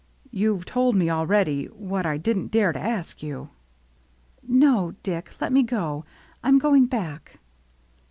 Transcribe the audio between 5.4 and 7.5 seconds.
me go. I'm going back."